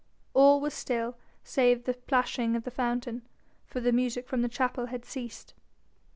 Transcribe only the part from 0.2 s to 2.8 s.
All was still save the plashing of the